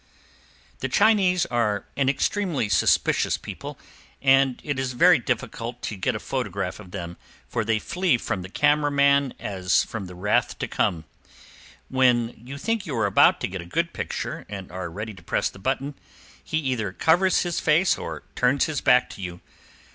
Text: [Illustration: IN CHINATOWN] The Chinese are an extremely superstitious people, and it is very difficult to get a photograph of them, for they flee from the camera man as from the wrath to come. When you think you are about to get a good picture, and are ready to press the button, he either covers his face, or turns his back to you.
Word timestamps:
[Illustration: 0.01 0.49
IN 0.49 0.67
CHINATOWN] 0.67 0.79
The 1.19 1.21
Chinese 1.21 1.45
are 1.45 1.85
an 1.95 2.09
extremely 2.09 2.69
superstitious 2.69 3.37
people, 3.37 3.77
and 4.19 4.59
it 4.63 4.79
is 4.79 4.93
very 4.93 5.19
difficult 5.19 5.83
to 5.83 5.95
get 5.95 6.15
a 6.15 6.19
photograph 6.19 6.79
of 6.79 6.89
them, 6.89 7.17
for 7.47 7.63
they 7.63 7.77
flee 7.77 8.17
from 8.17 8.41
the 8.41 8.49
camera 8.49 8.89
man 8.89 9.35
as 9.39 9.83
from 9.83 10.07
the 10.07 10.15
wrath 10.15 10.57
to 10.57 10.67
come. 10.67 11.03
When 11.87 12.33
you 12.43 12.57
think 12.57 12.87
you 12.87 12.95
are 12.97 13.05
about 13.05 13.39
to 13.41 13.47
get 13.47 13.61
a 13.61 13.65
good 13.67 13.93
picture, 13.93 14.43
and 14.49 14.71
are 14.71 14.89
ready 14.89 15.13
to 15.13 15.21
press 15.21 15.51
the 15.51 15.59
button, 15.59 15.93
he 16.43 16.57
either 16.57 16.93
covers 16.93 17.43
his 17.43 17.59
face, 17.59 17.95
or 17.95 18.23
turns 18.35 18.65
his 18.65 18.81
back 18.81 19.07
to 19.11 19.21
you. 19.21 19.39